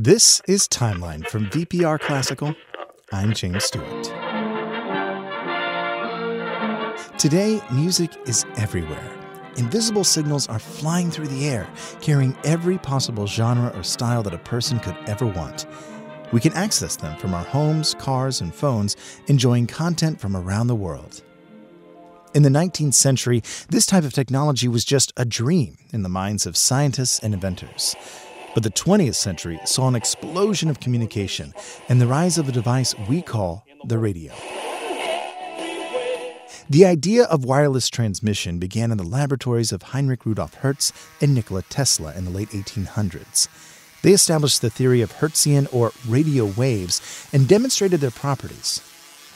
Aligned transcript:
This 0.00 0.40
is 0.46 0.68
Timeline 0.68 1.26
from 1.26 1.46
VPR 1.46 1.98
Classical. 1.98 2.54
I'm 3.10 3.32
James 3.32 3.64
Stewart. 3.64 4.04
Today, 7.18 7.60
music 7.72 8.12
is 8.24 8.46
everywhere. 8.56 9.10
Invisible 9.56 10.04
signals 10.04 10.46
are 10.46 10.60
flying 10.60 11.10
through 11.10 11.26
the 11.26 11.48
air, 11.48 11.68
carrying 12.00 12.38
every 12.44 12.78
possible 12.78 13.26
genre 13.26 13.76
or 13.76 13.82
style 13.82 14.22
that 14.22 14.32
a 14.32 14.38
person 14.38 14.78
could 14.78 14.94
ever 15.08 15.26
want. 15.26 15.66
We 16.30 16.38
can 16.38 16.52
access 16.52 16.94
them 16.94 17.18
from 17.18 17.34
our 17.34 17.42
homes, 17.42 17.94
cars, 17.94 18.40
and 18.40 18.54
phones, 18.54 18.96
enjoying 19.26 19.66
content 19.66 20.20
from 20.20 20.36
around 20.36 20.68
the 20.68 20.76
world. 20.76 21.22
In 22.34 22.44
the 22.44 22.50
19th 22.50 22.94
century, 22.94 23.42
this 23.70 23.84
type 23.84 24.04
of 24.04 24.12
technology 24.12 24.68
was 24.68 24.84
just 24.84 25.12
a 25.16 25.24
dream 25.24 25.76
in 25.92 26.04
the 26.04 26.08
minds 26.08 26.46
of 26.46 26.56
scientists 26.56 27.18
and 27.18 27.34
inventors. 27.34 27.96
But 28.54 28.62
the 28.62 28.70
20th 28.70 29.14
century 29.14 29.60
saw 29.64 29.88
an 29.88 29.94
explosion 29.94 30.68
of 30.70 30.80
communication 30.80 31.54
and 31.88 32.00
the 32.00 32.06
rise 32.06 32.38
of 32.38 32.48
a 32.48 32.52
device 32.52 32.94
we 33.08 33.22
call 33.22 33.64
the 33.84 33.98
radio. 33.98 34.32
The 36.70 36.84
idea 36.84 37.24
of 37.24 37.44
wireless 37.44 37.88
transmission 37.88 38.58
began 38.58 38.90
in 38.90 38.98
the 38.98 39.04
laboratories 39.04 39.72
of 39.72 39.82
Heinrich 39.82 40.26
Rudolf 40.26 40.54
Hertz 40.54 40.92
and 41.20 41.34
Nikola 41.34 41.62
Tesla 41.62 42.14
in 42.14 42.24
the 42.26 42.30
late 42.30 42.50
1800s. 42.50 43.48
They 44.02 44.12
established 44.12 44.60
the 44.60 44.70
theory 44.70 45.00
of 45.00 45.12
Hertzian 45.12 45.66
or 45.72 45.92
radio 46.06 46.44
waves 46.44 47.28
and 47.32 47.48
demonstrated 47.48 48.00
their 48.00 48.10
properties. 48.10 48.82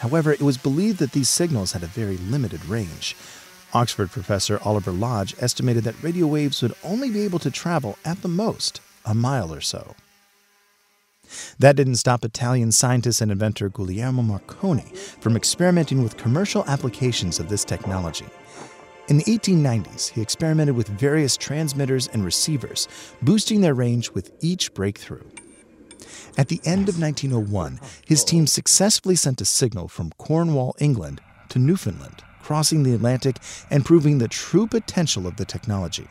However, 0.00 0.32
it 0.32 0.42
was 0.42 0.58
believed 0.58 0.98
that 0.98 1.12
these 1.12 1.28
signals 1.28 1.72
had 1.72 1.82
a 1.82 1.86
very 1.86 2.16
limited 2.18 2.64
range. 2.66 3.16
Oxford 3.72 4.10
professor 4.10 4.60
Oliver 4.62 4.92
Lodge 4.92 5.34
estimated 5.40 5.84
that 5.84 6.02
radio 6.02 6.26
waves 6.26 6.60
would 6.60 6.74
only 6.84 7.10
be 7.10 7.22
able 7.22 7.38
to 7.38 7.50
travel 7.50 7.96
at 8.04 8.20
the 8.20 8.28
most 8.28 8.80
a 9.04 9.14
mile 9.14 9.52
or 9.52 9.60
so. 9.60 9.94
That 11.58 11.76
didn't 11.76 11.96
stop 11.96 12.24
Italian 12.24 12.72
scientist 12.72 13.20
and 13.20 13.32
inventor 13.32 13.68
Guglielmo 13.68 14.22
Marconi 14.22 14.92
from 15.20 15.36
experimenting 15.36 16.02
with 16.02 16.16
commercial 16.16 16.64
applications 16.66 17.38
of 17.38 17.48
this 17.48 17.64
technology. 17.64 18.26
In 19.08 19.18
the 19.18 19.24
1890s, 19.24 20.10
he 20.10 20.22
experimented 20.22 20.76
with 20.76 20.88
various 20.88 21.36
transmitters 21.36 22.08
and 22.08 22.24
receivers, 22.24 22.88
boosting 23.20 23.60
their 23.60 23.74
range 23.74 24.10
with 24.10 24.32
each 24.40 24.72
breakthrough. 24.74 25.24
At 26.38 26.48
the 26.48 26.60
end 26.64 26.88
of 26.88 27.00
1901, 27.00 27.80
his 28.06 28.24
team 28.24 28.46
successfully 28.46 29.16
sent 29.16 29.40
a 29.40 29.44
signal 29.44 29.88
from 29.88 30.12
Cornwall, 30.18 30.74
England, 30.78 31.20
to 31.50 31.58
Newfoundland, 31.58 32.22
crossing 32.42 32.82
the 32.82 32.94
Atlantic 32.94 33.36
and 33.70 33.84
proving 33.84 34.18
the 34.18 34.28
true 34.28 34.66
potential 34.66 35.26
of 35.26 35.36
the 35.36 35.44
technology. 35.44 36.08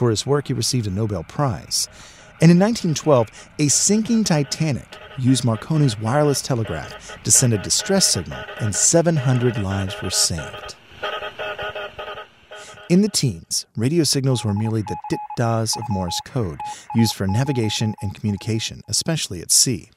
For 0.00 0.08
his 0.08 0.24
work, 0.24 0.48
he 0.48 0.54
received 0.54 0.86
a 0.86 0.90
Nobel 0.90 1.24
Prize. 1.24 1.86
And 2.40 2.50
in 2.50 2.58
1912, 2.58 3.28
a 3.58 3.68
sinking 3.68 4.24
Titanic 4.24 4.96
used 5.18 5.44
Marconi's 5.44 6.00
wireless 6.00 6.40
telegraph 6.40 7.22
to 7.22 7.30
send 7.30 7.52
a 7.52 7.58
distress 7.58 8.06
signal, 8.06 8.42
and 8.60 8.74
700 8.74 9.58
lives 9.58 10.00
were 10.00 10.08
saved. 10.08 10.74
In 12.88 13.02
the 13.02 13.10
teens, 13.10 13.66
radio 13.76 14.02
signals 14.02 14.42
were 14.42 14.54
merely 14.54 14.80
the 14.80 14.96
dit 15.10 15.20
das 15.36 15.76
of 15.76 15.82
Morse 15.90 16.18
code, 16.24 16.60
used 16.94 17.14
for 17.14 17.26
navigation 17.26 17.94
and 18.00 18.14
communication, 18.14 18.80
especially 18.88 19.42
at 19.42 19.50
sea. 19.50 19.90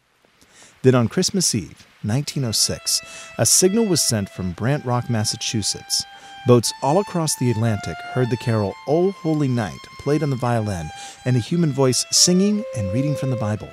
Then 0.82 0.96
on 0.96 1.08
Christmas 1.08 1.56
Eve, 1.56 1.88
1906, 2.02 3.00
a 3.38 3.46
signal 3.46 3.86
was 3.86 4.02
sent 4.02 4.28
from 4.28 4.52
Brant 4.52 4.84
Rock, 4.84 5.10
Massachusetts. 5.10 6.04
Boats 6.46 6.74
all 6.82 7.00
across 7.00 7.38
the 7.38 7.52
Atlantic 7.52 7.96
heard 8.12 8.30
the 8.30 8.36
carol 8.36 8.74
O 8.86 9.12
Holy 9.12 9.48
Night 9.48 9.80
played 10.00 10.22
on 10.22 10.30
the 10.30 10.36
violin 10.36 10.90
and 11.24 11.38
a 11.38 11.40
human 11.40 11.72
voice 11.72 12.06
singing 12.12 12.66
and 12.76 12.92
reading 12.92 13.16
from 13.16 13.30
the 13.30 13.38
Bible. 13.38 13.70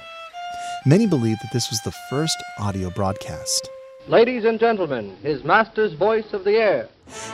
Many 0.87 1.09
believe 1.09 1.41
that 1.41 1.53
this 1.53 1.69
was 1.69 1.81
the 1.81 1.93
first 2.09 2.37
audio 2.61 2.89
broadcast. 2.91 3.69
Ladies 4.07 4.45
and 4.45 4.61
gentlemen, 4.61 5.17
His 5.21 5.43
Master's 5.43 5.95
voice 5.95 6.33
of 6.33 6.45
the 6.45 6.53
air. 6.53 6.89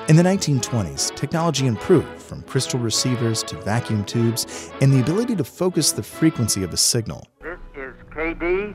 In 0.08 0.16
the 0.16 0.22
1920s, 0.22 1.14
technology 1.14 1.66
improved 1.66 2.18
from 2.18 2.40
crystal 2.44 2.80
receivers 2.80 3.42
to 3.42 3.60
vacuum 3.60 4.04
tubes 4.04 4.70
and 4.80 4.90
the 4.90 5.00
ability 5.00 5.36
to 5.36 5.44
focus 5.44 5.92
the 5.92 6.02
frequency 6.02 6.62
of 6.62 6.72
a 6.72 6.78
signal. 6.78 7.26
This 7.42 7.58
is 7.76 7.94
KD 8.10 8.74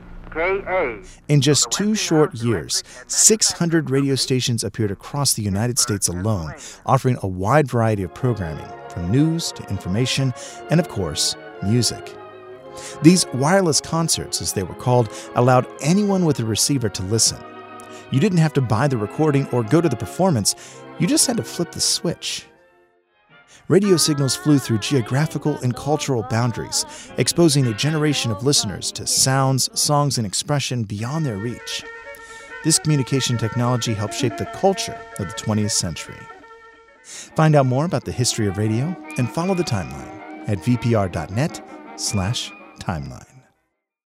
in 1.28 1.40
just 1.40 1.70
two 1.70 1.94
short 1.94 2.34
years, 2.34 2.82
600 3.06 3.90
radio 3.90 4.14
stations 4.14 4.64
appeared 4.64 4.90
across 4.90 5.34
the 5.34 5.42
United 5.42 5.78
States 5.78 6.08
alone, 6.08 6.54
offering 6.86 7.16
a 7.22 7.28
wide 7.28 7.68
variety 7.68 8.02
of 8.02 8.14
programming, 8.14 8.66
from 8.88 9.10
news 9.10 9.52
to 9.52 9.68
information, 9.68 10.32
and 10.70 10.80
of 10.80 10.88
course, 10.88 11.36
music. 11.62 12.14
These 13.02 13.26
wireless 13.34 13.80
concerts, 13.80 14.40
as 14.40 14.52
they 14.52 14.62
were 14.62 14.74
called, 14.74 15.10
allowed 15.34 15.66
anyone 15.82 16.24
with 16.24 16.40
a 16.40 16.44
receiver 16.44 16.88
to 16.88 17.02
listen. 17.04 17.38
You 18.10 18.20
didn't 18.20 18.38
have 18.38 18.52
to 18.54 18.60
buy 18.60 18.88
the 18.88 18.96
recording 18.96 19.46
or 19.48 19.62
go 19.62 19.80
to 19.80 19.88
the 19.88 19.96
performance, 19.96 20.54
you 20.98 21.06
just 21.06 21.26
had 21.26 21.36
to 21.38 21.42
flip 21.42 21.72
the 21.72 21.80
switch 21.80 22.46
radio 23.68 23.96
signals 23.96 24.36
flew 24.36 24.58
through 24.58 24.78
geographical 24.78 25.56
and 25.58 25.74
cultural 25.74 26.22
boundaries, 26.24 26.84
exposing 27.18 27.66
a 27.66 27.74
generation 27.74 28.30
of 28.30 28.44
listeners 28.44 28.92
to 28.92 29.06
sounds, 29.06 29.68
songs, 29.78 30.18
and 30.18 30.26
expression 30.26 30.84
beyond 30.84 31.24
their 31.24 31.36
reach. 31.36 31.84
This 32.64 32.78
communication 32.78 33.38
technology 33.38 33.94
helped 33.94 34.14
shape 34.14 34.36
the 34.36 34.46
culture 34.46 35.00
of 35.18 35.28
the 35.28 35.34
20th 35.34 35.72
century. 35.72 36.18
Find 37.02 37.56
out 37.56 37.66
more 37.66 37.84
about 37.84 38.04
the 38.04 38.12
history 38.12 38.46
of 38.46 38.58
radio 38.58 38.96
and 39.18 39.28
follow 39.28 39.54
the 39.54 39.64
timeline 39.64 40.48
at 40.48 40.58
vpr.net/timeline. 40.58 43.31